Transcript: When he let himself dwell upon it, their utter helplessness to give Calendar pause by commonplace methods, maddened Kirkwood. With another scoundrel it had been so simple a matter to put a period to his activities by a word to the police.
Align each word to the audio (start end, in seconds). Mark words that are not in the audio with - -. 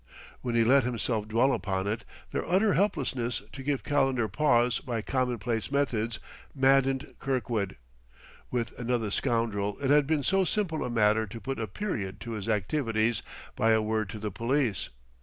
When 0.41 0.55
he 0.55 0.63
let 0.63 0.83
himself 0.83 1.27
dwell 1.27 1.53
upon 1.53 1.85
it, 1.85 2.05
their 2.31 2.43
utter 2.49 2.73
helplessness 2.73 3.43
to 3.51 3.61
give 3.61 3.83
Calendar 3.83 4.27
pause 4.27 4.79
by 4.79 5.03
commonplace 5.03 5.71
methods, 5.71 6.17
maddened 6.55 7.13
Kirkwood. 7.19 7.75
With 8.49 8.73
another 8.79 9.11
scoundrel 9.11 9.77
it 9.79 9.91
had 9.91 10.07
been 10.07 10.23
so 10.23 10.43
simple 10.43 10.83
a 10.83 10.89
matter 10.89 11.27
to 11.27 11.39
put 11.39 11.59
a 11.59 11.67
period 11.67 12.19
to 12.21 12.31
his 12.31 12.49
activities 12.49 13.21
by 13.55 13.73
a 13.73 13.81
word 13.83 14.09
to 14.09 14.17
the 14.17 14.31
police. 14.31 14.89